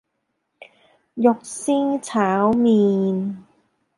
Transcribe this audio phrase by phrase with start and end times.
[1.13, 3.35] 肉絲炒麪